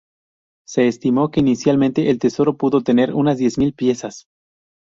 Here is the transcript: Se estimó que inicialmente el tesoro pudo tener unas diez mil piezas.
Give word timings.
Se 0.65 0.87
estimó 0.87 1.29
que 1.29 1.41
inicialmente 1.41 2.09
el 2.09 2.17
tesoro 2.17 2.57
pudo 2.57 2.81
tener 2.81 3.13
unas 3.13 3.37
diez 3.37 3.59
mil 3.59 3.75
piezas. 3.75 4.25